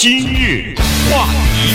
[0.00, 0.76] 今日
[1.10, 1.74] 话题。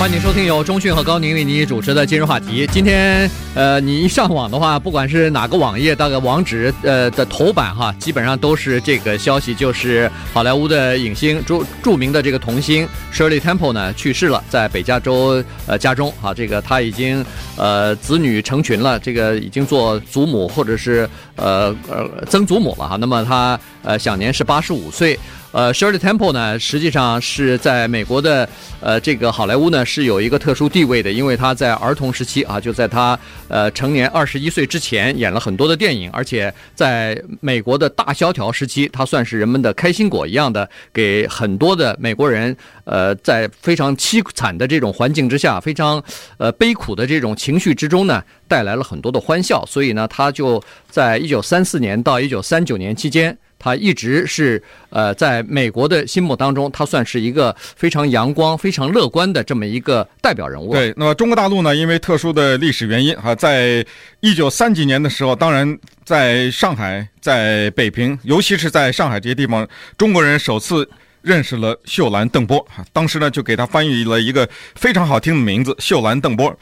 [0.00, 2.66] 欢迎收听由中讯和高宁为你主持的今日话题。
[2.72, 17.22] 今天，呃，你一上网的话，不管是哪个网页，大概网址，呃的头版哈，基本上都是这个消息，就是好莱坞的影星著著名的这个童星 Shirley Temple 呢去世了，在北加州呃家中哈，这个他已经
[17.56, 21.06] 呃子女成群了，这个已经做祖母或者是
[21.36, 22.96] 呃呃曾祖母了哈。
[22.96, 25.16] 那么他呃享年是八十五岁。
[25.52, 28.48] 呃，Shirley Temple 呢，实际上是在美国的，
[28.80, 46.02] 呃，这个好莱坞呢是有一个特殊地位的，因为他在儿童时期啊，就在他呃成年二十一岁之前演了很多的电影，而且在美国的大萧条时期，他算是人们的开心果一样的，给很多的美国人，呃，在非常凄惨的这种环境之下，非常
[46.38, 53.36] 呃悲苦的这种情绪之中呢，带来了很多的欢笑，所以呢，他就在一九三四年到一九三九年期间。
[53.62, 60.72] 他一直是呃，在美国的心目当中，他算是一个非常阳光、非常乐观的这么一个代表人物。
[60.72, 63.86] 对，那么中国大陆呢，因为特殊的历史原因啊，在
[64.18, 69.66] 一九三几年的时候，当然在上海、在北平，尤其是在上海这些地方，
[69.96, 70.88] 中国人首次
[71.22, 72.66] 认识了秀兰·邓波。
[72.92, 76.52] 当时呢，就给他翻译了一个非常好听的名字——秀兰·邓波。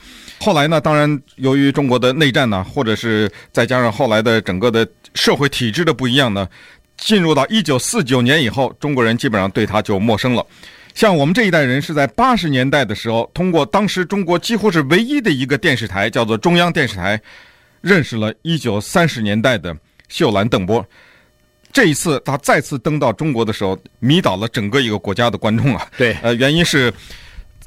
[0.41, 6.47] 后来呢，当然由于中国的内战呢，或者是再加上后来的整个的社会体制的不一样呢。
[7.01, 10.47] 进入到一九四九年以后，中国人基本上对他就陌生了。
[10.95, 17.20] 像我们这一代人是在八十年代的时候，通过当时中国几乎是唯一的一个电视台，叫做中央电视台，
[17.81, 19.75] 认识了一九三十年代的
[20.09, 20.84] 秀兰·邓波。
[21.73, 25.89] 这一次他再次登到中国的时候，迷倒了整个一个国家的观众啊。
[25.97, 26.92] 对，呃，原因是，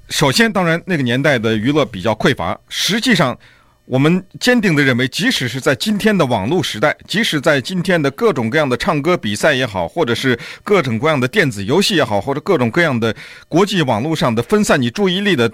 [0.10, 3.38] 首先当然那个年代的娱乐比较匮乏，实际上。
[3.86, 13.14] 我们坚定地认为，即使是在今天的网络时代，即使在今天的各种各样的唱歌比赛也好，或者是各种各样的电子游戏也好，或者各种各样的
[13.50, 15.52] 国际网络上的分散你注意力的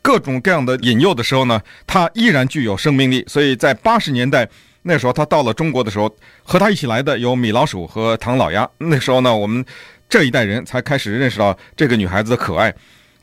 [0.00, 3.24] 各种各样的引诱的时候呢，它依然具有生命力。
[3.26, 4.48] 所以在八十年代
[4.82, 6.08] 那时候，他到了中国的时候，
[6.44, 8.68] 和他一起来的有米老鼠和唐老鸭。
[8.78, 9.64] 那时候呢，我们
[10.08, 12.72] 这一代人才开始认识到这个女孩子的可爱。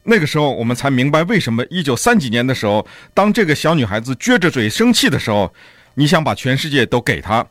[0.04, 5.54] 那个时候，我们才明白为什么一九三几年的时候，当这个小女孩子撅着嘴生气的时候，
[5.96, 7.44] 你想把全世界都给她；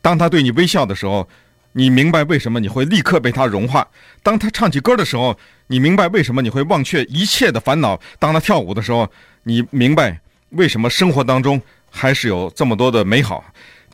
[0.00, 1.28] 当她对你微笑的时候，
[1.72, 3.82] 你明白为什么你会立刻被她融化；
[4.22, 9.10] 当她唱起歌的时候，你明白为什么你会忘却一切的烦恼；当她跳舞的时候，
[9.44, 10.20] 你明白
[10.50, 11.60] 为什么生活当中
[11.90, 13.44] 还是有这么多的美好。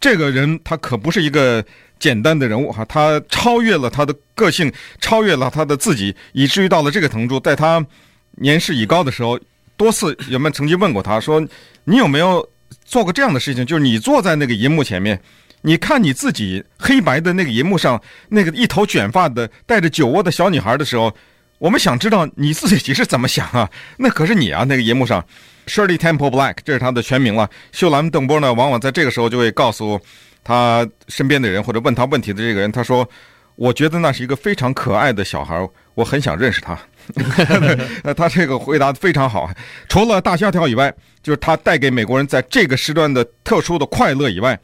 [0.00, 1.64] 这个人他可不是一个
[1.98, 7.84] 简单的人物哈，他超越了他的个性，超越了他的自己，以至于到了这个程度，在他
[8.32, 9.38] 年事已高的时候，
[9.76, 11.44] 多次人们曾经问过他说
[11.84, 12.48] ：“你有没有
[12.84, 13.66] 做过这样的事情？
[13.66, 15.20] 就是你坐在那个银幕前面，
[15.62, 21.12] 你看你自己黑白的那个银幕上那个一头卷发的带着酒窝的小女孩的时候，
[21.58, 23.68] 我们想知道你自己是怎么想啊？
[23.96, 25.24] 那可是你啊，那个银幕上
[25.66, 27.50] ，Shirley Temple Black，这是他的全名了。
[27.72, 30.00] 秀兰·邓波呢，往往在这个时候就会告诉。”
[30.48, 33.06] 他身边的人或者问他问题的这个人，他说
[33.54, 36.78] ：“我觉得那是一个非常可爱的小孩，我很想认识他。
[38.16, 39.50] ”他这个回答非常好。
[39.90, 40.90] 除了大萧条以外，
[41.22, 44.58] 就是他带给美国人在这个时段的特殊的快乐以外，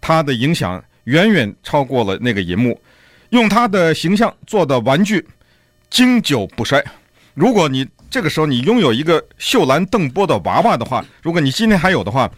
[0.00, 2.76] 他的影响远远超过了那个银幕。
[3.30, 5.24] 用他的形象做的玩具，
[5.88, 6.84] 经久不衰。
[7.32, 12.28] 如果你这个时候你拥有一个秀兰·邓波的娃娃的话，如果你今天还有的话。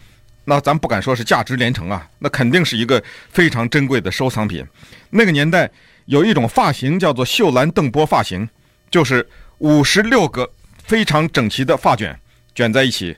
[0.49, 4.65] 那咱不敢说是价值连城啊，那肯定是一个非常珍贵的收藏品。
[5.11, 5.69] 那个年代
[6.05, 8.49] 有一种发型叫做秀兰邓波发型，
[8.89, 9.29] 就是
[9.59, 10.51] 五十六个
[10.83, 12.19] 非常整齐的发卷
[12.55, 13.15] 卷在一起。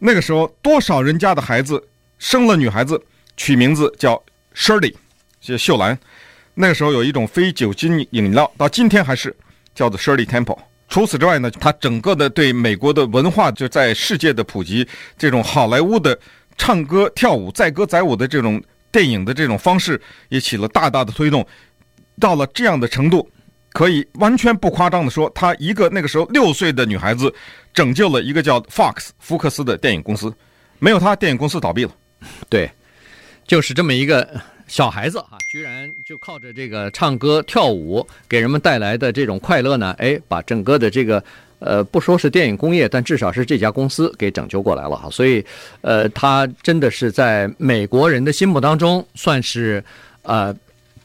[0.00, 1.80] 那个时候，多少人家的孩子
[2.18, 3.00] 生了女孩子，
[3.36, 4.20] 取名字叫
[4.56, 4.92] Shirley，
[5.40, 5.96] 叫秀兰。
[6.54, 9.32] 那个时候有一种非酒精饮料，到今天还是
[9.76, 10.58] 叫做 Shirley Temple。
[10.88, 14.86] 除此之外呢，它整个的对美国的文化就在世界的普及，
[15.16, 16.18] 这种好莱坞的。
[16.56, 21.46] 唱歌、跳舞、载歌载舞的这种电影的这种方式，也起了大大的推动。
[22.20, 23.28] 到了这样的程度，
[23.72, 27.32] 可以完全不夸张地说，她一个那个时候六岁的女孩子，
[27.72, 30.32] 拯救了一个叫 Fox 福克斯的电影公司。
[30.78, 31.90] 没有她，电影公司倒闭了。
[32.48, 32.70] 对，
[33.46, 41.22] 就是这么一个小孩子哈，居然就靠着这个唱歌跳舞给人们带来的这种快乐呢，哎，把整个的这个。
[41.64, 45.08] 呃，不说是电影工业，但至少是这家公司给拯救过来了哈。
[45.10, 45.42] 所以，
[45.80, 49.82] 呃，他真的是在美国人的心目当中算是
[50.22, 50.54] 呃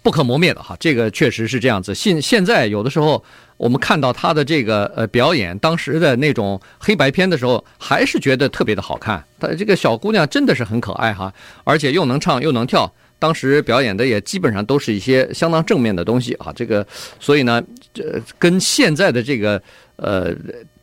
[0.04, 0.76] 不可磨灭的哈。
[0.78, 1.96] 这个确实是这样子。
[1.96, 3.24] 现现在有的时候
[3.56, 9.24] 我们看到他的这个呃表演，当时的那种黑白片的时候，还是觉得特别的好看。
[9.40, 11.34] 他这个小姑娘真的是很可爱哈，
[11.64, 12.92] 而且又能唱又能跳。
[13.22, 16.54] 当时表演的也基本上都是一些相当正面的东西啊。
[16.56, 16.88] 这个，
[17.20, 17.62] 所以呢，
[17.94, 19.62] 这跟现在的这个
[20.02, 20.34] 呃，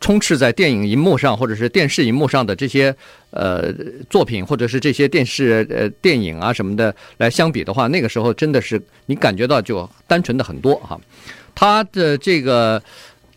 [0.01, 2.95] 充斥在电影荧幕上或者是电视荧幕上的这些
[3.31, 3.73] 呃
[4.09, 11.01] 作品，或者是这些电视呃电影啊什么的来相比的话，那个时候真的是你感觉到就单纯的很多哈。
[11.55, 12.83] 他的这个。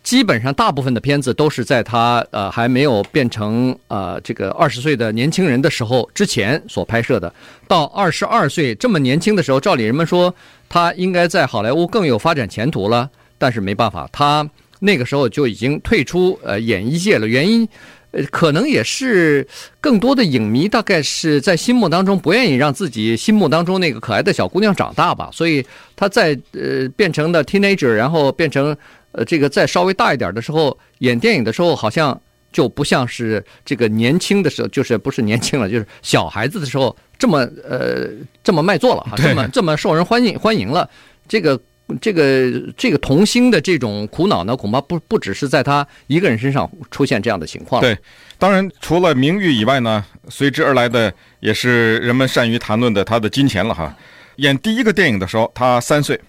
[0.02, 7.30] 基本上大部分的片子都是在他呃还没有变成呃这个二十岁的年轻人的时候之前所拍摄的。
[7.68, 10.34] 到二十二岁这么年轻的时候，照理人们说
[10.70, 13.10] 他应该在好莱坞更有发展前途了。
[13.36, 14.48] 但是没办法，他
[14.80, 17.26] 那个时候就已经退出呃演艺界了。
[17.28, 17.68] 原因
[18.10, 19.46] 呃可能也是
[19.80, 28.76] 更多的影迷大概是在心目当中不愿意让自己心目当中那个可爱的小姑娘长大吧，所以她在呃变成了 teenager，然后变成。
[29.12, 32.16] 呃，这个再稍微大一点的时候演电影的时候，好像
[32.52, 38.08] 就不像是这个年轻的时候，就是不是年轻了，就是小孩子的时候这么呃
[38.44, 40.88] 这么卖座了哈，这么这么受人欢迎欢迎了。
[41.26, 41.60] 这个
[42.00, 47.80] 这个这个童星的这种苦恼呢，恐怕不不只是在他一个人身上出现这样的情况。
[47.80, 47.96] 对，
[48.38, 53.96] 当然除了名誉以外呢，随之而来的也是人们善于谈论的他的金钱了哈。
[54.36, 56.20] 演第一个电影的时候，他三岁。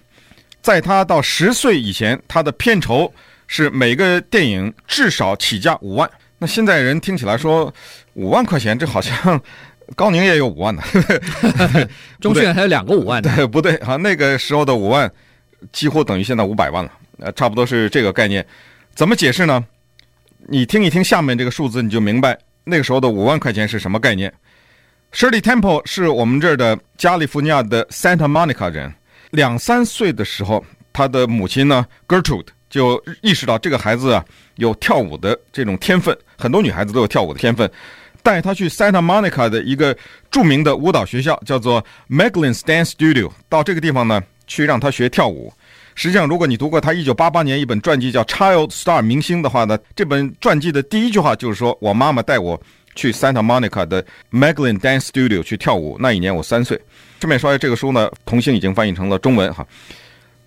[0.60, 3.12] 在他到十岁以前，他的片酬
[3.48, 6.08] 是每个电影至少起价五万。
[6.38, 7.72] 那现在人听起来说
[8.14, 9.40] 五万块钱，这好像
[9.96, 10.82] 高宁也有五万呢。
[12.20, 13.34] 钟迅还有两个五万的。
[13.34, 13.96] 对，不对啊？
[13.96, 15.10] 那个时候的五万
[15.72, 18.44] 几乎等于现在五百万了，呃，差不多是这个概念。
[18.94, 19.64] 怎么解释呢？
[20.48, 24.32] 你听一听下面这个数字，你就明白那个时候的五万块钱是什么概念。
[25.12, 28.92] Shirley Temple 是我们这儿的加利福尼亚的 Santa Monica 人。
[29.30, 34.24] 两三岁的时候，他的母亲呢，Gertrude 就意识到这个孩子啊
[34.56, 37.70] 有跳舞的这种天分，很多女孩子都有跳舞的天分，
[38.22, 39.96] 带他去 Santa Monica 的一个
[40.30, 43.30] 著名的舞蹈学校，叫做 Meglin's Dance Studio。
[43.48, 44.22] 到这个地方呢，
[44.52, 45.50] 去让他学跳舞。
[45.94, 52.60] 实际上，如果你读过他一九八八年一本传记叫《Child Star 明星》的话呢，这本传记的第一句话就是说我妈妈带我
[52.94, 55.96] 去 Santa Monica 的 Meglin Dance Studio 去跳舞。
[55.98, 56.78] 那一年我三岁。
[57.20, 59.66] 顺便说一下，这个书呢，童星已经翻译成了中文哈。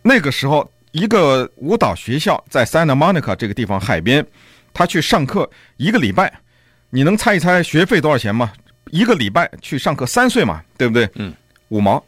[0.04, 4.25] 那个时候，一个舞蹈学校在 Santa Monica 这个地方海边，
[4.74, 6.31] 他去上课一个礼拜，
[6.90, 8.52] 你能猜一猜学费多少钱吗？
[8.92, 11.10] 一个礼拜去上课，三岁嘛，对不对？
[11.16, 11.34] 嗯，
[11.69, 12.04] 五毛。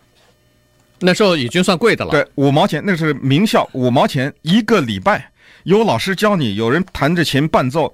[0.99, 2.11] 那时候已经算贵的了。
[2.11, 5.29] 对，五毛钱，那是名校，五毛钱一个礼拜，
[5.63, 7.93] 有老师教你，有人弹着琴伴奏，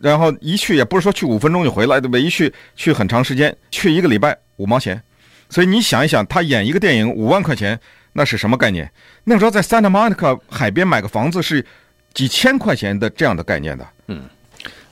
[0.00, 2.22] 然后一去也不是说去五分钟就回来，对不对？
[2.22, 5.00] 一去去很长时间，去一个礼拜五毛钱。
[5.48, 7.78] 所以你想一想，他演一个电影五万块钱，
[8.12, 8.90] 那是什么概念？
[9.24, 11.64] 那个时候在 Santa Monica 海边买个房子是
[12.12, 13.86] 几千块钱的这样的概念的。
[14.08, 14.22] 嗯，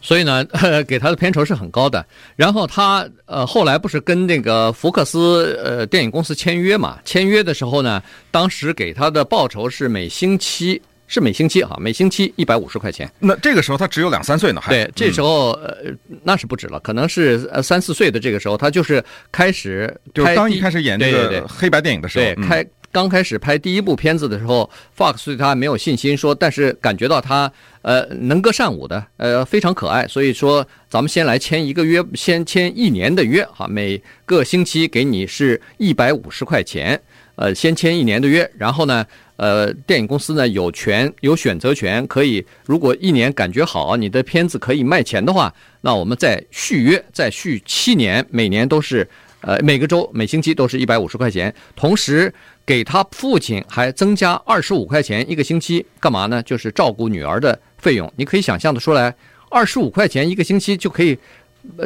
[0.05, 2.05] 所以呢，呃， 给他的片酬是很高的。
[2.37, 6.99] 然后他呃后来不是跟那个福克斯呃电影公司签约嘛？
[7.05, 10.81] 签约的时候呢，当时给他的报酬是每星期。
[11.07, 13.09] 是每星期哈，每星期一百五十块钱。
[13.19, 15.93] 那这个时候他只有两三岁呢，还对，这时候呃
[16.23, 27.51] 那是不止了，可能是呃三四岁的这个时候，他就是开始就刚一开始演这个黑白电影的时候，对，开刚开始拍第一部片子的时候，Fox 对他没有信心，说但是感觉到他
[27.83, 37.03] 呃能歌善舞的，呃非常可爱，所以说咱们先来签一个约，先签一年的约哈，每个星期给你是一百五十块钱，
[37.35, 39.05] 呃先签一年的约，然后呢。
[39.37, 49.05] 呃，电影公司呢有权有选择权，可以如果一年感觉好，你的片子可以卖钱的话，那我们再续约，再续七年，每年都是
[49.47, 52.33] 呃每个周每星期都是一百五十块钱，同时
[52.65, 56.43] 给他父亲还增加二十五块钱一个星期，干嘛呢？
[56.43, 58.11] 就是照顾女儿的费用。
[58.17, 59.15] 你可以想象的出来，
[59.51, 61.19] 二十五块钱一个星期就可以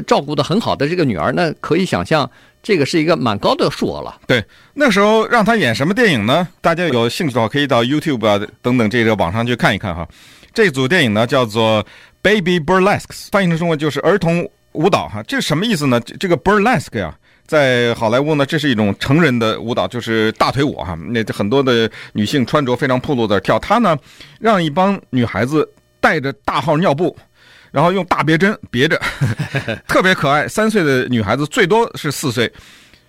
[0.07, 2.31] 照顾得很好的这个女儿，那可以想象。
[2.61, 4.21] 这个是一个蛮高的数额了。
[4.27, 6.47] 对，那时候让他演什么电影呢？
[6.61, 10.07] 大家有兴趣的话，可以到 YouTube 啊等等这个网上去看一看哈。
[10.53, 11.83] 这组电影呢叫做
[12.21, 15.23] 《Baby Burlesque》，翻译成中文就是儿童舞蹈哈。
[15.23, 16.01] 这是什么意思呢？
[16.01, 17.17] 这个 Burlesque 呀，
[17.49, 20.97] 在好莱坞呢，这是一种成人的舞蹈，就是大腿舞哈。
[21.09, 23.97] 那很多的女性穿着非常暴露的跳，他呢
[24.39, 27.17] 让一帮女孩子带着大号尿布。
[27.71, 28.99] 然后用大别针别着，
[29.87, 30.49] 特别可爱。
[30.49, 32.51] 三岁的女孩子最多是四岁，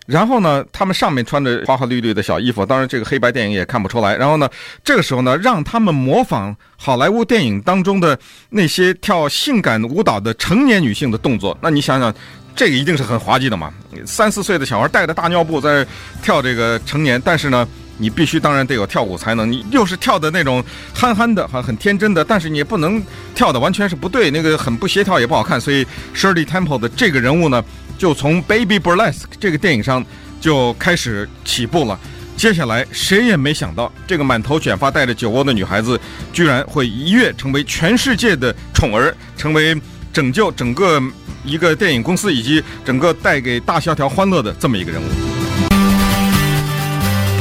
[0.05, 4.17] 然后呢，她们上面穿着花花绿绿的小衣服，当然这个黑白电影也看不出来。
[4.17, 4.50] 然后呢，
[4.84, 8.19] 这个时候呢，让他们模仿好莱坞电影当中的
[8.50, 11.58] 那些跳性感舞蹈的成年女性的动作。
[11.62, 12.13] 那你想想，
[12.56, 13.72] 这个一定是很滑稽的嘛？
[14.06, 15.86] 三四岁的小孩带着大尿布在
[16.22, 17.68] 跳这个成年，但是呢。
[18.01, 20.63] 你必须当然得有跳舞才能，你又是跳的那种
[20.94, 23.03] 憨憨的哈，很天真的，但是你也不能
[23.36, 25.60] 跳的完全是不对，那个很不协调也不好看。
[25.60, 27.62] 所以 Shirley Temple 的这个人物呢，
[27.98, 30.01] 就从 Baby Burlesque 这个电影上
[30.39, 32.00] 就开始起步了。
[32.38, 36.00] 接下来，谁也没想到，这个满头卷发、带着酒窝的女孩子，
[36.32, 39.75] 居然会一跃成为全世界的宠儿，成为
[40.12, 41.01] 拯救整个
[41.44, 45.06] 一个电影公司以及整个带给大萧条欢乐的这么一个人物。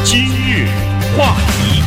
[0.04, 0.66] 今日
[1.16, 1.82] 话题，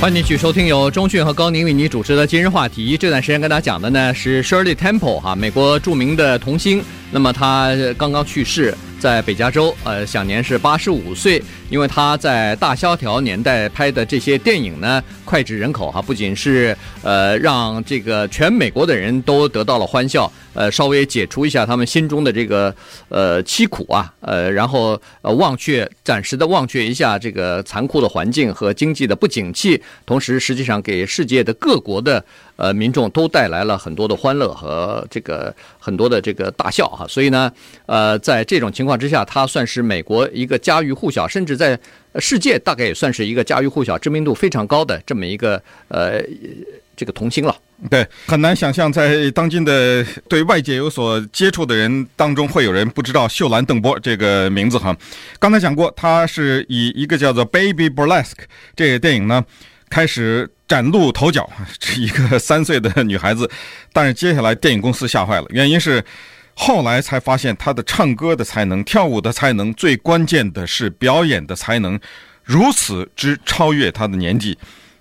[0.00, 2.96] 欢迎继续收听由中迅和高宁为你主持的今日话题。
[2.96, 8.76] 这段时间跟大家讲的呢是 Shirley Temple 哈，美国著名的童星，那么她刚刚去世。
[9.06, 11.40] 在北加州，呃，享年是八十五岁。
[11.68, 22.74] 因为他在大萧条年代拍的这些电影呢，脍炙人口哈，不仅是呃让这个全美国的人都得到了欢笑，呃，稍微解除一下他们心中的这个
[23.08, 32.24] 呃凄苦啊，呃，然后呃忘却暂时的忘却一下这个残酷的环境和经济的不景气，同时实际上给世界的各国的
[32.56, 37.52] 呃民众都带来了很多的欢乐和这个很多的这个大笑哈，所以呢，
[37.86, 41.56] 呃，在这种情况之下，他算是美国一个家喻户晓，甚至。
[41.56, 41.78] 在
[42.18, 46.20] 世界大概也算是一个家喻户晓、知名度非常高的这么一个呃
[46.94, 47.56] 这个童星了。
[47.88, 54.94] 对，很难想象在当今的对外界有所接触的人当中，会有人不知道秀兰·邓波这个名字哈。
[55.38, 58.22] 刚才讲过，他是以一个叫做《Baby Burlesque》
[58.74, 59.42] 这个电影呢
[59.90, 61.48] 开始崭露头角，
[61.80, 63.50] 是一个三岁的女孩子，
[63.92, 66.04] 但是接下来电影公司吓坏了，原因是。
[66.58, 72.00] 后来才发现，她的唱歌的才能、跳舞的才能，最关键的是表演的才能，
[72.42, 74.56] 如此之超越她的年纪。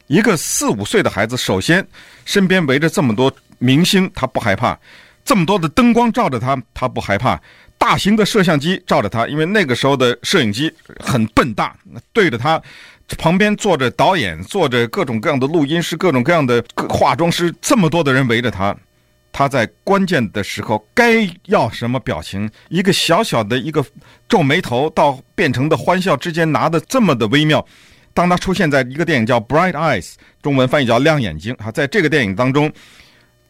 [0.08, 1.88] 一个四五岁的孩子，首先
[2.26, 4.78] 身边围着这么多明星，他不害怕；
[5.24, 7.40] 这么多的灯光照着他，他不害怕；
[7.78, 11.74] 大型的摄像机照着他，因为那个时候的摄影机很笨大，
[12.12, 12.62] 对着他，
[13.18, 18.76] 旁边坐着导演，坐着各种各样的录音师，各种各样的化妆师，这么多的人围着他。
[19.32, 22.50] 他在关键的时候该要什么表情？
[22.70, 23.84] 一个小小的一个
[24.30, 27.66] 皱眉头到变成的欢笑之间拿的这么的微妙。
[28.14, 30.06] 当他出现在一个电影叫《Bright Eyes》，
[30.42, 32.72] 中文翻译叫《亮眼睛》啊，在这个电影当中，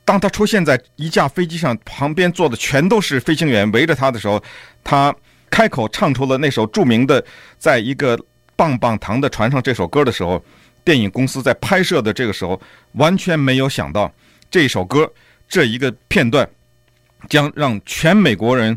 [0.04, 4.42] 当他出现在一架飞机上，旁边坐的全都是飞行员围着他的时候，
[4.84, 5.16] 他
[5.52, 7.22] 开口唱出了那首著名的
[7.60, 8.18] 《在一个
[8.56, 10.44] 棒棒糖的船上》这首歌的时候，
[10.84, 12.60] 电影公司在拍摄的这个时候
[12.94, 14.12] 完全没有想到
[14.50, 15.12] 这首歌。
[15.48, 16.48] 这一个片段
[17.30, 18.76] 将让全美国人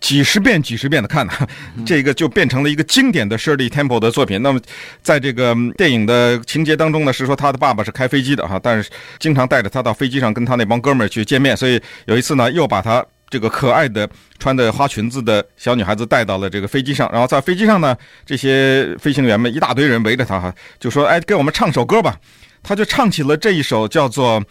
[0.00, 1.26] 几十遍、几十遍的看，
[1.86, 4.42] 这个就变成了一个经典的 Shirley Temple 的作品。
[4.42, 4.60] 那么，
[5.00, 11.56] 在这个电影的情节当中呢，是说他的爸爸是开飞机的哈，但是经常带着他到飞机上跟他那帮哥们儿去见面。
[11.56, 17.10] 所以有一次呢，又把他这个可爱的穿的花裙子的小女孩子带到了这个飞机上。
[17.12, 22.16] 然后在飞机上呢，这些飞行员们一大堆人围着他哈，就说：“哎，给我们唱首歌吧。”
[22.62, 24.42] 他就唱起了这一首叫做。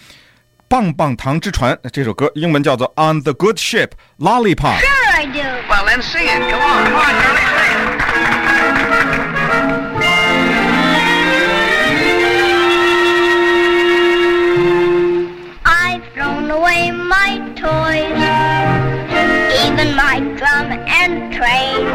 [0.69, 4.79] 棒棒糖之船这首歌英文叫做 On the Good Ship Lollipop。
[4.79, 5.43] Sure I do.
[5.69, 6.91] well let's see it go on
[15.63, 18.22] i've thrown away my toys
[21.02, 21.86] and train.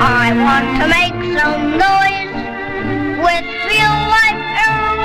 [0.00, 2.34] I want to make some noise
[3.26, 5.04] with real life aeroplanes.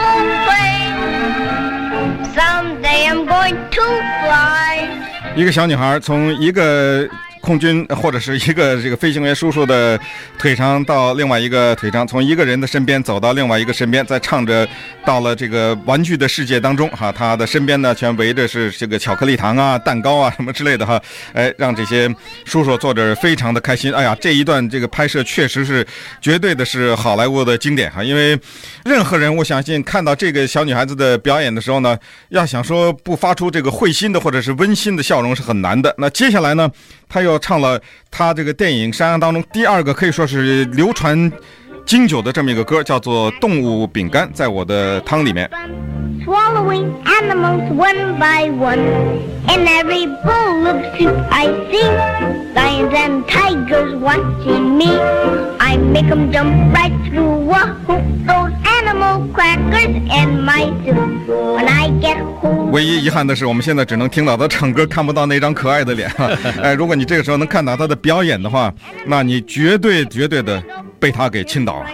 [5.35, 7.07] 一个小女孩从一个。
[7.44, 10.00] 空军或者是一个这个飞行员叔叔的
[10.38, 14.66] 腿上到另外一个腿上，从一个人的身边走到另外一个身边，再唱着
[15.04, 21.00] 到了这个玩具的世界当中哈，他的身边呢全围着是这个巧克力糖啊、蛋糕啊什么之类的哈，
[21.34, 22.08] 哎，让这些
[22.46, 23.92] 叔叔坐着非常的开心。
[23.92, 25.86] 哎呀，这一段这个拍摄确实是
[26.22, 28.38] 绝对的是好莱坞的经典哈，因为
[28.84, 31.98] 任何人我相信看到这个小女孩子的表演的时候呢，
[32.30, 35.94] 要想说不发出这个会心的或者是温馨的笑容是很难的。
[35.98, 36.70] 那接下来呢，
[37.08, 37.80] 他又唱了
[38.10, 41.30] 他这个电影山羊当中第二个可以说是流传
[41.86, 45.48] 经久的这么一个歌，叫做《动物饼干》，在我的汤里面。
[62.72, 66.10] 唯一遗憾的是，我们现在只能听到他唱歌，看不到那张可爱的脸。
[66.62, 68.72] 哎，如果你这个时候能看到他的表演的话，
[69.06, 70.62] 那你绝对绝对的
[71.04, 71.90] 被他给倾倒了。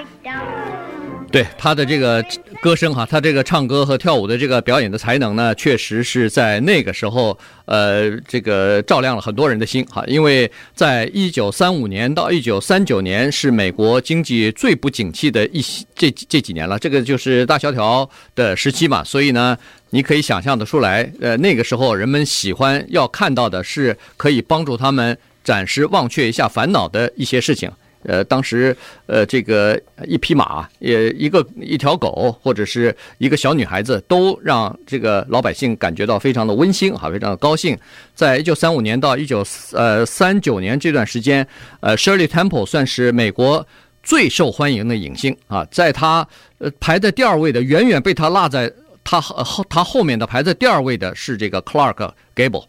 [1.33, 2.25] 对他的这个
[2.63, 10.05] 歌声哈，他这个唱歌和跳舞的这个表演的才能呢，确实是在那个时候，呃，这个照亮了很多人的心哈。
[10.07, 15.61] 因为在一九三五年到一九三九年是美国经济最不景气的一
[15.97, 19.03] 这这几年了，这个就是大萧条的时期嘛。
[19.03, 19.59] 所以呢，
[19.91, 27.69] 你可以想象得出来，呃，那个时候人们喜欢要看到的是可以帮助他们暂时忘却一下烦恼的一些事情。
[28.03, 28.77] 呃，当时
[29.07, 37.79] 呃，这个一匹马，也一个一条狗，或者是一个小女孩子，都让这个老百姓感觉到非常的温馨，哈，非常的高兴。
[38.15, 41.47] 在一九三五年到一九呃三九年这段时间，
[41.81, 43.67] 呃，Shirley Temple 算是美国
[44.03, 46.27] 最受欢迎的影星啊，在他
[46.59, 48.73] 呃排在第二位的，远远被他落在
[49.05, 52.65] 他后他后面的排在第二位的是这个 Clark Gable，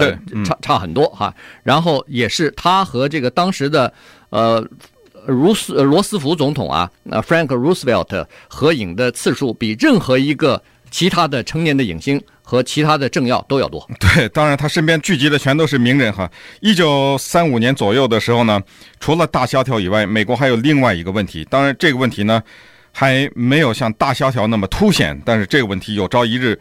[0.00, 1.34] 呃，差差很多哈。
[1.62, 3.92] 然后也是他和这个当时的。
[4.30, 4.66] 呃，
[5.26, 13.86] 卢斯罗斯福总统啊，那 Frank Roosevelt 合影的次数比任何一个其他的成年的影星和其他的政要都要多。
[14.00, 16.30] 对，当然他身边聚集的全都是名人哈。
[16.60, 18.58] 一九三五年左右的时候呢，
[19.00, 21.46] 除了大萧条以外，美国还有另外一个问题。
[21.50, 22.42] 当然这个问题呢，
[22.90, 26.58] 还没有像大萧条那么凸显，但是这个问题有朝一日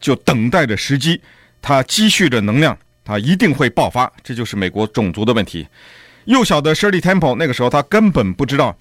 [0.00, 1.20] 就等待着时机，
[1.62, 4.12] 它积蓄着能量，它一定会爆发。
[4.22, 5.66] 这就是美国种族的问题。
[6.26, 8.76] 幼小的 Shirley Temple 那个时候，他根本不知道，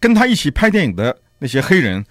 [0.00, 2.04] 跟他一起拍电影的那些黑人，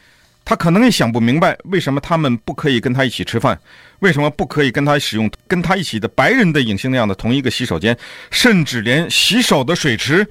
[0.45, 3.59] 他可能也想不明白，为什么他们不可以跟他一起吃饭，
[3.99, 7.95] 为什么不可以跟他使用跟他一起的白人的影星那样的同一个洗手间，
[8.31, 10.27] 甚至连洗手的水池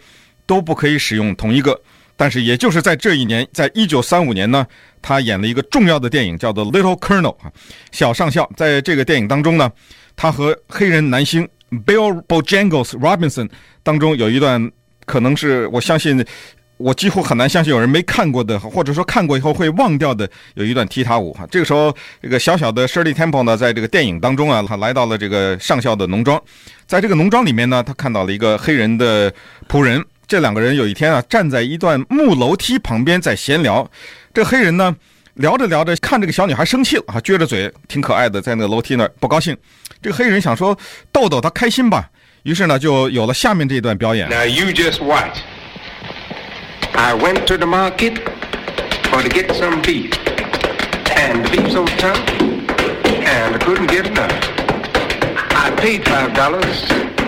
[0.47, 1.80] 都不可以使用同一个。
[2.20, 4.66] 但是，也就是在这一年，在一九三五年呢，
[5.00, 7.50] 他演了一个重要的电影，叫做《Little Colonel》啊，
[7.92, 8.46] 小上校。
[8.54, 9.72] 在这个电影当中呢，
[10.14, 11.48] 他和黑人男星。
[11.86, 13.48] Bill Bojangles Robinson
[13.82, 14.70] 当中有一段，
[15.06, 16.22] 可能是我相信，
[16.76, 21.46] 我几乎很难相信有人没看过的，或者说看过以后会忘掉的，有一段踢踏舞哈。
[21.50, 26.42] 这个时候，这个小小的 Shirley Temple 呢，在这个电影当中啊，他来到了这个上校的农庄，
[26.86, 29.32] 在这个农庄里面呢，他看到了一个黑人的
[29.68, 33.90] 仆人，这两个人有一天啊，站在一段木楼梯旁边在闲聊，
[34.32, 34.94] 这黑人呢。
[35.34, 39.56] 聊着聊着，看这个小女孩生气了啊，撅着嘴，挺可爱的，在那个楼梯那儿不高兴。
[40.00, 40.76] 这个黑人想说
[41.10, 42.08] 逗逗她开心吧，
[42.44, 44.28] 于是呢，就有了下面这段表演。
[44.28, 45.38] Now you just watch.
[46.92, 48.18] I went to the market
[49.10, 50.12] for to get some beef,
[51.16, 52.20] and the beef so tough,
[53.25, 54.30] and I couldn't get enough.
[55.54, 57.20] I paid five dollars.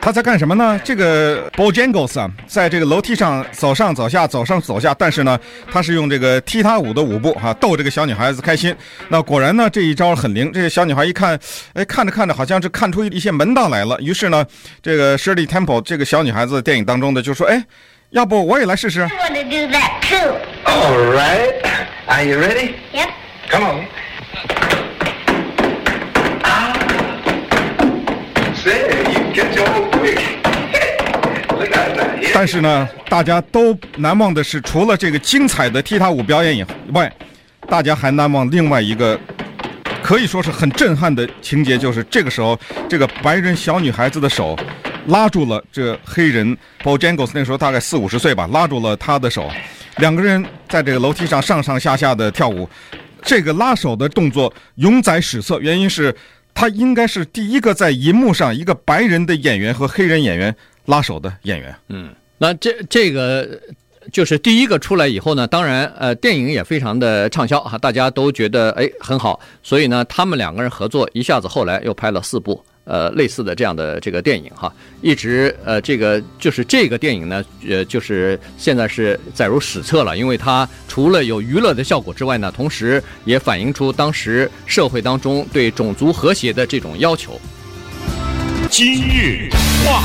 [0.00, 0.80] 他在干什么呢？
[0.82, 5.38] 这个 Bojangles 啊，在这个楼梯上走上走下，走上走下，但是呢，
[5.70, 8.74] 他是用这个踢踏舞的舞步哈、啊，逗这个小女孩子开心。
[9.08, 10.52] 那果然呢，这一招很灵。
[10.52, 11.38] 这个小女孩一看，
[11.74, 13.96] 哎，看着看着，好像是看出一些门道来了。
[14.00, 14.44] 于是呢，
[14.82, 17.64] 这个 Shirley Temple 这个小女孩子电影当中的就说，哎，
[18.10, 19.02] 要不我也来试试。
[19.02, 20.34] I want to do that too.
[20.64, 21.64] All right,
[22.06, 22.74] are you ready?
[22.92, 23.10] Yep.
[23.50, 24.81] Come on.
[32.34, 37.12] 但是呢，大家都难忘的是，除了这个精彩的踢踏舞表演以外，
[37.68, 39.18] 大家还难忘另外一个
[40.02, 44.56] 可以说是很震撼的情节，就是这个时候，这个白人小女孩子的手
[45.06, 49.50] 拉住了这黑人 Bojangles，那时候大概四五十岁吧，拉住了他的手，
[49.98, 52.68] 两个人在这个楼梯上上上下下的跳舞，
[53.22, 56.14] 这个拉手的动作永载史册，原因是。
[56.54, 60.54] 他应该是第一个在银幕上一个白人的演员和黑人演员
[60.86, 61.74] 拉手的演员。
[61.88, 63.60] 嗯，那这这个
[64.10, 72.64] 就是第一个出来以后呢，当然呃，电影也非常的畅销哈，大家都觉得哎很好，所以呢，他们两个人合作一下子后来又拍了四部。
[72.84, 87.40] 呃，类似的这样的这个电影哈，一直呃，这个就是这个电影呢，呃，就是现在是载入史册了，因为它除了有娱乐的效果之外呢，同时也反映出当时社会当中对种族和谐的这种要求。
[88.68, 89.48] 今日
[89.86, 90.02] 话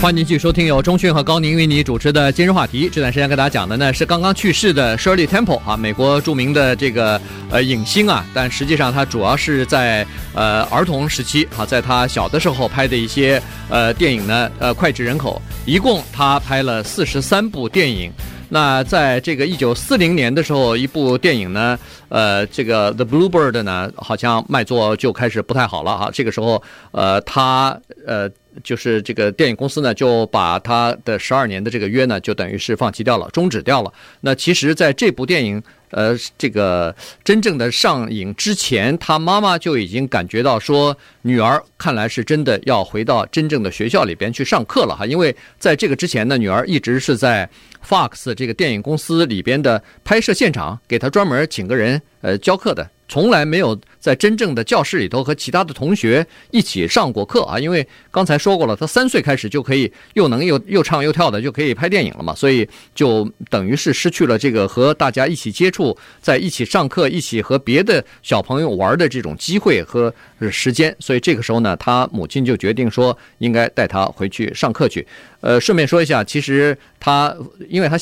[0.00, 2.90] 欢迎继续收听由钟讯和高宁为你主持的今日话题。
[2.92, 7.18] 这段时间跟大家讲的呢是刚刚去世的 Shirley Temple 啊，美国著名的这个
[7.50, 15.40] 呃影星啊，但实际上他主要是在呃儿童时期啊，在他小的时候拍的一些呃电影呢，呃脍炙人口。
[15.64, 18.12] 一共他拍了四十三部电影。
[18.50, 21.78] 那在这个一九四零年的时候，一部电影呢，
[22.10, 26.10] 呃，这个 The Bluebird 呢，好像卖座就开始不太好了哈。
[26.12, 28.30] 这个时候，呃，他呃。
[28.62, 33.92] 就是这个电影公司呢，就把他的十二年的这个约呢，就等于是放弃掉了，终止掉了。
[34.20, 45.04] 那其实，在这部电影呃这个真正的上映之前，他妈妈就已经感觉到说，女儿看来是真的要回到真正的学校里边去上课了哈。
[45.04, 47.48] 因为在这个之前呢，女儿一直是在
[47.86, 52.88] Fox 这个电影公司里边的拍摄现场，给他专门请个人呃教课的。
[53.08, 57.58] 从来没有在真正的教室里头和其他的同学一起上过课啊。
[57.58, 70.12] 因为刚才说过了，他三岁开始就可以又能又又唱又跳的，就可以拍电影了嘛，所以就等于是失去了这个和大家一起接触、在一起上课、一起和别的小朋友玩的这种机会和
[70.50, 70.94] 时间。
[70.98, 75.06] 所以这个时候呢，他母亲就决定说，应该带他回去上课去。
[75.40, 77.36] 呃，顺便说一下，其实他
[77.68, 77.98] 因为他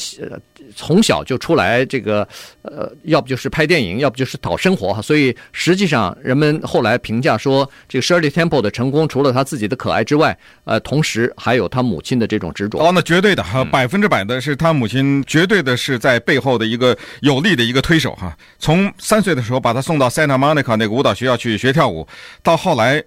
[0.75, 2.27] 从小就出来这个，
[2.63, 12.79] 呃，要不就是拍电影，要不就是讨生活哈，所以实际上人们后来评价说，这个 Shirley Temple 的成功，除了他自己的可爱之外，呃，同时还有他母亲的这种执着。
[12.79, 18.37] 哦，那绝对的哈，百分之百的是他母亲，绝对的是在背后的一个有力的一个推手哈。
[18.59, 22.07] 从三岁的时候把他送到 Santa Monica 那个舞蹈学校去学跳舞，
[22.43, 23.03] 到后来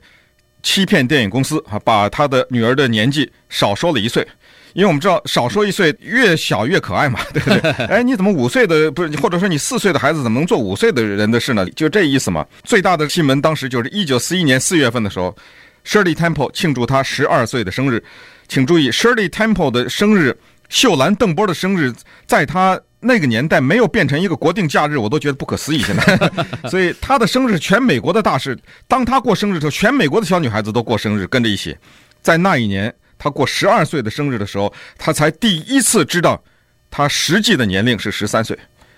[0.64, 4.26] 欺骗电影公司哈，把他的女儿的年纪少说了一岁。
[4.76, 7.72] 因为我们知道，少说一岁，越小越可爱嘛， 对不对？
[7.88, 11.66] 哎，你怎么五岁的不是，或者说你四岁的孩子怎么能做五岁的人的事呢？
[11.72, 12.46] 就这意思嘛。
[12.66, 15.34] 最大的新闻当时就是一九四一年四月份的时候
[15.88, 18.04] ，Shirley Temple 庆祝她十二岁的生日。
[18.50, 21.94] 请注意，Shirley Temple 的生日，秀兰邓波的生日，
[22.28, 25.80] 在她那个年代没有变成一个国定假日，我都觉得不可思议。
[25.80, 26.32] 现在，
[26.70, 28.58] 所以她的生日全美国的大事。
[28.90, 31.74] 当她过生日的时候，全美国的小女孩子都过生日，跟着一起。
[32.22, 32.94] 在那一年。
[33.18, 36.42] 他过十二岁的生日的时候，他才第一次知道，
[36.90, 38.58] 他实际的年龄是十三岁。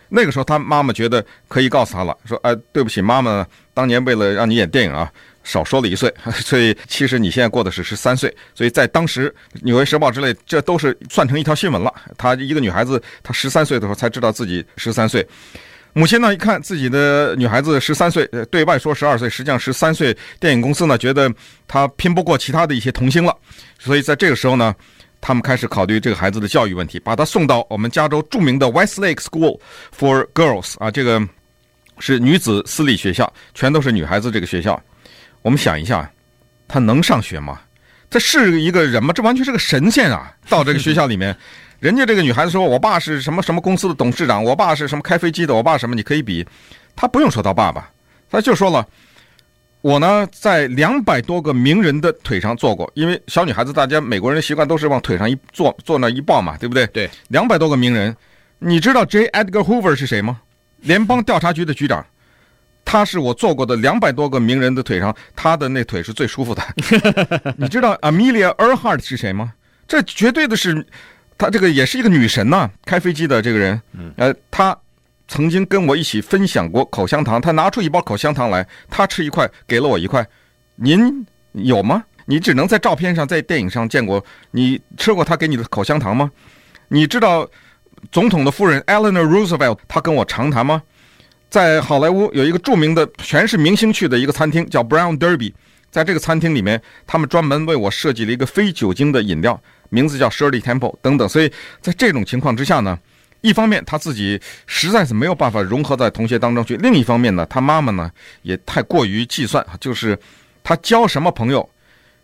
[0.09, 5.11] 那个时候，他妈妈觉得可以告诉他了，说：“哎，对不起，妈妈当年为了让你演电影啊，
[5.43, 9.29] 少说了一岁， 所以其实你现在过的是十三岁。”所以在当时，
[9.63, 11.93] 《纽约时报》之类，这都是算成一条新闻了。
[12.17, 15.27] 他一个女孩子，她十三岁的时候才知道自己十三岁。
[15.93, 20.15] 母亲呢，一看自己的女孩子十三岁，对外说十二岁，实际上十三岁。
[20.39, 21.33] 电影公司呢，觉得
[21.67, 23.35] 她拼不过其他的一些童星了，
[23.79, 24.75] 所以在这个时候呢，
[25.19, 29.59] 他们开始考虑这个孩子的教育问题，把她送到我们加州著名的 Westlake School
[29.97, 31.19] for Girls 啊，这个
[31.97, 34.29] 是女子私立学校，全都是女孩子。
[34.29, 34.79] 这个学校，
[35.41, 36.07] 我们想一下，
[36.67, 37.59] 她能上学吗？
[38.09, 39.11] 这是一个人吗？
[39.13, 40.31] 这完全是个神仙啊！
[40.47, 41.35] 到这个学校里面。
[41.79, 45.95] 人家这个女孩子说：“我爸是什么什么公司的董事长，我爸是什么开飞机的，我爸什么？
[45.95, 46.45] 你可以比。”
[46.95, 47.87] 他不用说到爸爸，
[48.31, 48.83] 他就说了
[49.81, 56.87] ：“我呢，在两百多个名人的腿上坐过，因为小女孩子，大家美国人的习惯都是往腿上一坐，坐那一抱嘛，对不对？
[56.87, 58.15] 对，两百多个名人，
[58.57, 59.27] 你知道 J.
[59.27, 60.41] Edgar Hoover 是谁吗？
[60.81, 62.03] 联邦调查局的局长，
[62.83, 66.63] 他是我坐过的两百多个名人的腿上，他的那腿是最舒服的。
[67.55, 69.53] 你知道 Amelia Earhart 是谁吗？
[69.87, 70.83] 这绝对的是。”
[71.37, 73.81] 她这个也是一个女神呐、啊，开飞机的这个人，
[74.15, 74.77] 呃，她
[75.27, 77.39] 曾经跟我一起分享过口香糖。
[77.39, 80.25] 她拿出一包口香糖来，她吃一块，给了我一块。
[80.75, 82.03] 您有吗？
[82.25, 84.23] 你只能在照片上，在电影上见过。
[84.51, 86.31] 你吃过她给你的口香糖吗？
[86.87, 87.49] 你知道
[88.11, 90.81] 总统的夫人 Eleanor Roosevelt 她跟我长谈吗？
[91.49, 95.53] 在好莱坞有一个著名的，全是明星去的一个餐厅，叫 Brown Derby。
[95.89, 99.59] 在这个餐厅里面，他们专门为我设计了一个非酒精的饮料。
[99.89, 102.99] 名字叫 Shirley Temple 等等，所以在这种情况之下呢，
[103.39, 110.19] 一方面他自己实在是没有办法融合在同学当中去，另一方面呢，他妈妈呢也太过于计算，就是
[110.61, 111.69] 他交什么朋友，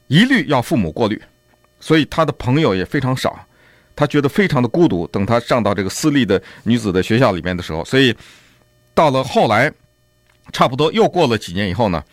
[0.08, 1.22] 一律要父母过滤，
[1.80, 3.48] 所以他的朋友也非常少，
[3.96, 5.08] 他觉得非常的孤独。
[5.08, 8.14] 等他上到这个私立的女子的学校里面的时候，所以
[8.94, 9.72] 到了后来，
[10.52, 12.04] 差不多又过了几年以后呢，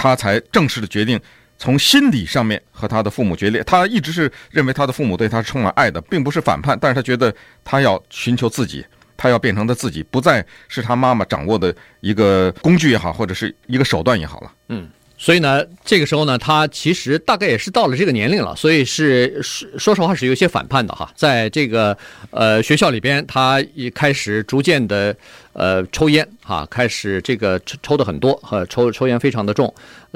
[0.00, 1.20] 他才正式的决定。
[1.58, 7.30] 从心理上面和他的父母决裂，他一直是认为他的父母对他充满爱的，并不是反叛，但是他觉得
[7.62, 8.82] 他要寻求自己，
[9.14, 14.50] 他要变成他自己，不再是他妈妈掌握的一个工具也好，或者是一个手段也好了。
[14.70, 14.88] 嗯，
[15.22, 21.96] 所以呢，这个时候呢，他其实大概也是到了这个年龄了，所以是说说实话是有些反叛的哈，在这个
[22.30, 25.14] 呃学校里边，他一开始逐渐的。
[25.52, 29.74] 呃，抽烟哈，开始这个抽抽的很多，和抽抽烟非常的重，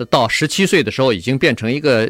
[0.08, 2.08] 到十七岁的时候已经变成一个，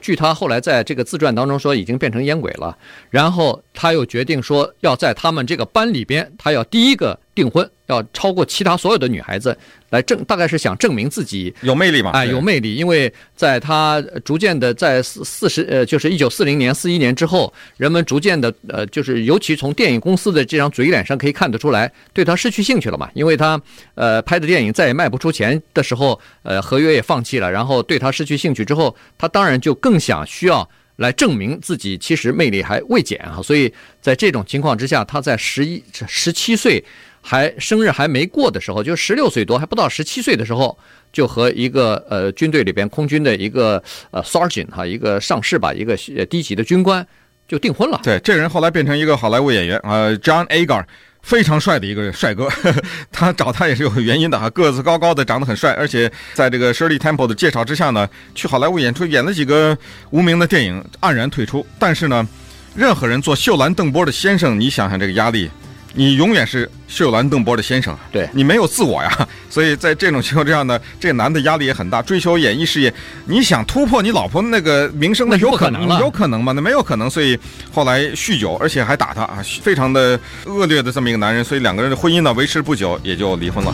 [0.00, 2.76] 据他后来在这个自传当中说，已经变成烟鬼了。
[3.10, 9.56] 然后他又决定说，要在他们这个班里边，他要第一个订婚，要超过其他所有的女孩子。
[9.90, 12.10] 来证，大概是想证明自己有魅力嘛？
[12.10, 23.08] 哎，有魅力，因为在他逐渐的在四四十呃，就是一九四零年四一年之后，人们逐渐的呃，就是尤其从电影公司的这张嘴脸上可以看得出来，对他失去兴趣了嘛。
[23.14, 23.60] 因为他
[23.94, 33.40] 呃拍的电影再也卖不出钱的时候，呃合约也放弃了，然后对他失去兴趣之后，他当然就更想需要来证明自己其实魅力还未减啊。
[33.40, 36.84] 所以在这种情况之下，他在十一十七岁。
[37.26, 40.78] 还生日还没过的时候，就十六岁多，还不到十七岁的时候，
[41.10, 47.04] 就和一个呃军队里边空军的一个呃 sergeant 哈，一个上士吧，一个低级的军官
[47.48, 47.98] 就订婚了。
[48.04, 50.84] 对，这人后来变成一个好莱坞演员，呃，John Agar，
[51.22, 52.46] 非常帅的一个帅哥，
[53.10, 59.76] 他找他也是有原因的哈，个子高高的，长得很帅，而且在这个 Shirley Temple 的介绍之下呢，去好莱坞演出，演了几个
[60.10, 61.66] 无名的电影，黯然退出。
[61.78, 62.28] 但是呢，
[62.76, 65.50] 任何人做秀兰邓波的先生，你想想这个压力。
[65.96, 72.92] 你永远是秀兰邓波的先生，对你没有自我呀， 所以在这种情况之下呢，这个男的压力也很大，追求演艺事业，
[73.26, 76.52] 你想突破你老婆那个名声，那有可能了，有可能吗？
[76.52, 77.38] 那没有可能，所以
[77.72, 83.72] 后来酗酒，而且还打他啊，非常的恶劣的这么一个男人，所以两个人的婚姻呢维持不久也就离婚了。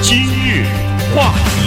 [0.00, 0.64] 今日
[1.12, 1.63] 话题。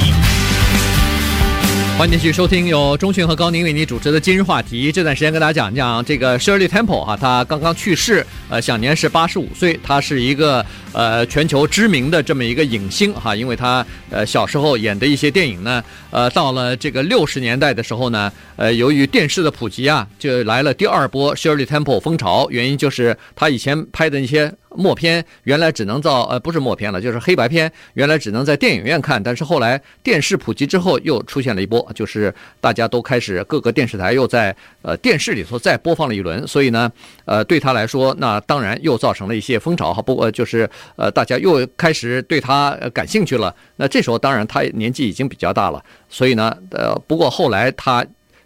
[1.97, 4.91] 欢迎继续收听由钟讯和高宁为你主持的今日话题。
[4.91, 9.79] 这段时间跟大家讲一讲这个 Shirley Temple 哈，他刚刚去世，呃，享年是八十五岁。
[9.81, 22.47] 他是一个呃全球知名的这么一个影星哈，因为他呃小时候演的一些电影呢，呃，到了这个六十年代的时候呢，呃，由于电视的普及啊，就来了第二波 Shirley Temple 风潮。
[22.49, 24.53] 原因就是他以前拍的那些。
[24.75, 36.91] 默片原来只能造呃不是默片了，就是黑白片，原来只能在电影院看，但是后来电视普及之后，又出现了一波，就是大家都开始各个电视台又在呃电视里头再播放了一轮，所以呢，
[37.25, 43.55] 呃对他来说，那当然又造成了一些风潮哈，不过就是呃大家又开始对他感兴趣了。
[43.77, 48.05] 那这时候当然他年纪已经比较大了，所以呢，呃不过后来他。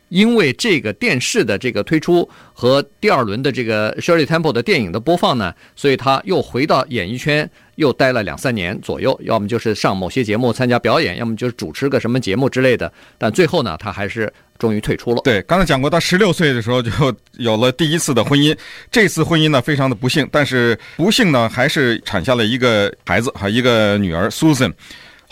[0.10, 12.91] 因为这个电视的这个推出和第二轮的这个 Shirley Temple 的电影的播放呢，所以他又回到演艺圈，又待了两三年左右，要么就是上某些节目参加表演，要么就是主持个什么节目之类的。
[13.17, 15.21] 但最后呢，他还是终于退出了。
[15.24, 16.91] 对，刚才讲过，他十六岁的时候就
[17.38, 18.54] 有了第一次的婚姻，
[18.91, 24.74] 这次婚姻呢非常的不幸，但是不幸呢还是产下了一个孩子，哈，一个女儿 Susan。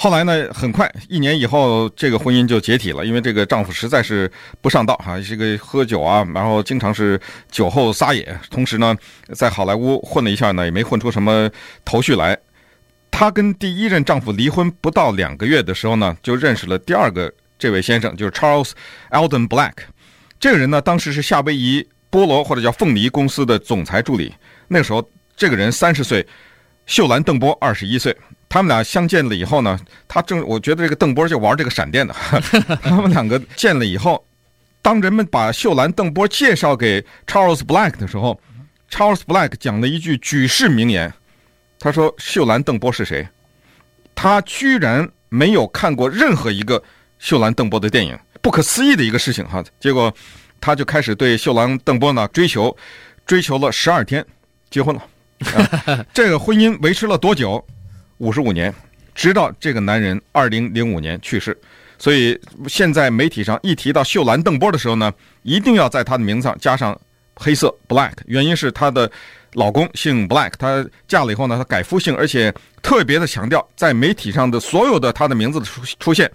[0.02, 4.32] 后来呢，很快一年以后，这个婚姻就解体了，因为这个丈夫实在是
[4.62, 7.20] 不上道哈，是个喝酒啊，然后经常是
[7.52, 8.96] 酒后撒野，同时呢，
[9.34, 11.52] 在好莱坞混了一下呢，也没混出什么
[11.84, 12.38] 头绪来。
[13.12, 18.72] 她跟第一任丈夫离婚不到两个月的时候呢，就认识了第二个这位先生，就是 Charles
[19.12, 19.74] Alden Black。
[20.40, 24.34] 这个人呢，当时是夏威夷菠萝或者叫凤梨公司的总裁助理。
[24.70, 26.26] 那个时候，这个人三十岁，
[26.86, 28.16] 秀兰邓波二十一岁。
[28.50, 32.14] 他们俩相见了以后呢，他正我觉得这个邓波就玩这个闪电的。
[32.82, 34.26] 他们两个见了以后，
[34.82, 38.42] 当人们把秀兰邓波介绍给 Charles Black 的时候
[38.90, 41.14] ，Charles Black 讲了一句举世名言，
[41.80, 43.28] 他说：“秀兰邓波是谁？
[44.16, 46.82] 他居然没有看过任何一个
[47.20, 50.12] 秀兰邓波的电影，不可思议的一个事情哈。”结果
[50.60, 52.76] 他就开始对秀兰邓波呢追求，
[53.28, 54.26] 追求了十二天，
[54.72, 55.04] 结婚了。
[56.14, 57.64] 这个婚姻维持了多久？
[58.20, 58.74] 五十五年，
[59.16, 61.58] 直到这个男人二零零五年去世，
[61.98, 65.12] 所以现在媒体上一提到秀兰邓波的时候呢，
[65.44, 66.98] 一定要在他的名字上加上
[67.36, 69.10] 黑色 Black，原因是她的
[69.54, 76.30] 老公姓 Black，她嫁了以后呢，她改夫姓，而且特别的强调，在媒体上的所有的她的名字的出出现，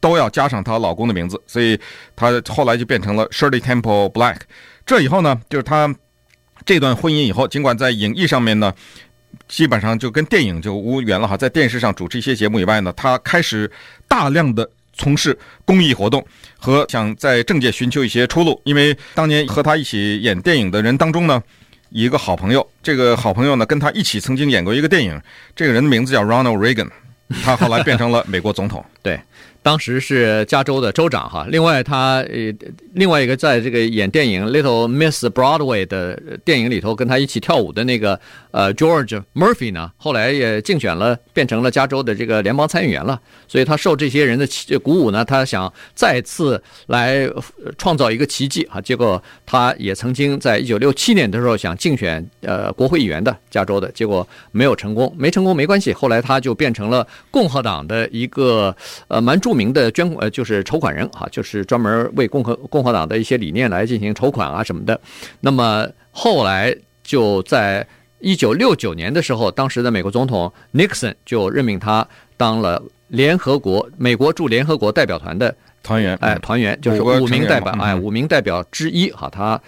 [0.00, 1.78] 都要加上她老公的名字，所以
[2.16, 4.38] 她后来就变成了 Shirley Temple Black。
[4.86, 5.94] 这以后呢，就是她
[6.64, 8.72] 这段婚姻以后，尽管在影艺上面呢。
[9.48, 13.70] 基本上就跟电影就无缘了哈，在电视上主持一些节目以外呢，他开始
[14.08, 16.24] 大量的从事公益活动
[16.58, 18.60] 和想在政界寻求一些出路。
[18.64, 21.42] 因为当年和他一起演电影的人当中呢，
[21.90, 25.20] 一个好朋友，这个好朋友呢跟他一起曾经演过一个电影，
[25.54, 26.88] 这个人的名字叫 Ronald Reagan，
[27.44, 28.84] 他后来变成了美国总统。
[29.06, 29.20] 对。
[29.62, 32.54] 当时是加州的州长哈，另外他呃，
[32.94, 36.14] 另外一个在这个演电影《Little Miss Broadway》的
[36.44, 38.18] 电影里头跟他一起跳舞的那个
[38.52, 43.20] 呃 George Murphy 呢，后来也竞选了，变成了加州的这个联邦参议员了。
[43.48, 44.46] 所以他受这些人的
[44.78, 47.28] 鼓舞呢，他想再次来
[47.76, 48.80] 创造一个奇迹啊。
[48.80, 55.92] 结果他也曾经在一九六七年的时候想竞选呃国会议员的加州的，结果没有成功，没成功没关系。
[55.92, 58.72] 后来他就变成了共和党的一个
[59.08, 65.00] 呃蛮著名的捐呃就是筹款人啊，就是专门为共和共和党的一些理念来进行筹款啊什么的。
[65.40, 67.86] 那么后来就在
[68.20, 72.06] 一九六九年的时候，当时的美国总统 Nixon 就任命他
[72.36, 79.60] 当了联合国美国驻联合国代表团的团员，哎，团员就是五名代表，哎，五名代表之一哈，他。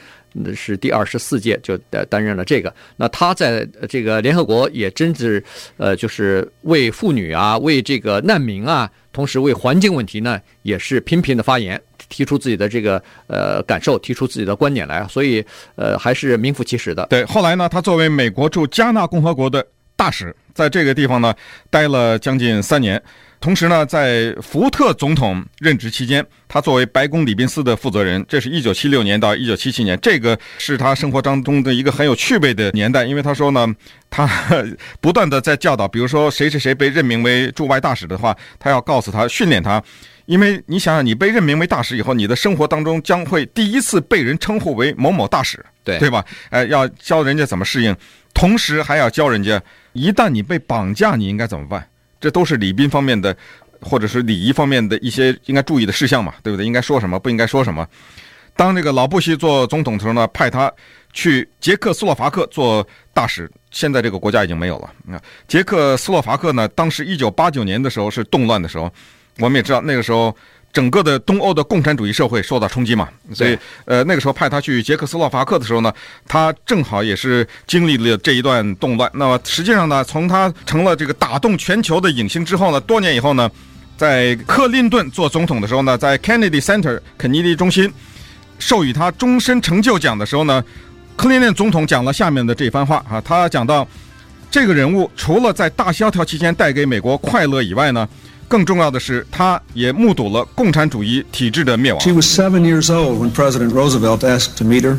[0.55, 5.43] 是第二十四届就担担任了这个，那他在这个联合国也真是，
[5.77, 15.45] 呃，就是为妇女啊，为这个难民啊，同时为环境问题呢，也是频频的发言，提出自己的这个呃感受，提出自己的观点来，所以
[15.77, 17.07] 呃还是名副其实的。
[17.11, 21.35] 对，后来呢，他作为美国驻加纳共和国的大使，在这个地方呢
[21.71, 23.03] 待了将近三年。
[23.41, 33.05] 同时呢，在福特总统任职期间，他作为白宫礼宾司的负责人，这是一九七六年到一九七七年，这个是他生活当中的一个很有趣味的年代。
[33.05, 33.67] 因为他说呢，
[34.11, 34.29] 他
[35.01, 39.81] 不断的在教导，比如说谁谁谁被任命为驻外大使的话，他要告诉他训练他，
[40.27, 46.25] 因为你想想，你被任命为大使以后，你的生活当中将会第一次被人称呼为某某大使，对对吧？
[46.51, 47.95] 哎，要教人家怎么适应，
[48.35, 51.89] 同时还要教人家，一旦你被绑架，你应该怎么办？
[52.21, 53.37] 这都是礼宾方面的，
[53.81, 56.65] 或者是礼仪方面的一些应该注意的事项嘛，对不对？
[56.67, 57.87] 应该说什么，不应该说什么。
[58.57, 60.73] 当这个老布希做总统的时候呢，派他
[61.13, 63.51] 去捷克斯洛伐克做大使。
[63.71, 64.93] 现在这个国家已经没有了。
[65.05, 68.93] 你看，捷克斯洛伐克呢，当时一九八九年的时候是动乱的时候，
[69.39, 70.35] 我们也知道那个时候。
[70.71, 75.93] 整个的东欧的共产主义社会受到冲击嘛，所以呃那个时候派他去捷克斯洛伐克的时候呢，
[76.27, 79.11] 他正好也是经历了这一段动乱。
[79.15, 83.51] 那么实际上呢，从他成了这个打动全球的影星之后呢，多年以后呢，
[83.97, 87.93] 在克林顿做总统的时候呢，在 Kennedy Center 肯尼迪中心
[88.59, 90.63] 授予他终身成就奖的时候呢，
[91.17, 93.89] 克林顿总统讲了下面的这番话啊，他讲到
[94.51, 98.07] 这个人物除了在大萧条期间带给美国快乐以外呢。
[98.48, 102.02] 更重要的是，他也目睹了共产主义体制的灭亡。
[102.02, 104.98] She was seven years old when President Roosevelt asked to meet her,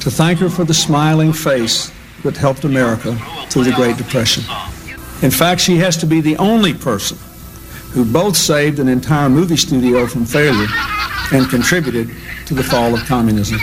[0.00, 1.90] to thank her for the smiling face
[2.24, 3.16] that helped America
[3.50, 4.42] through the Great Depression.
[5.22, 7.16] In fact, she has to be the only person
[7.92, 10.66] who both saved an entire movie studio from failure
[11.30, 12.10] and contributed
[12.46, 13.60] to the fall of communism.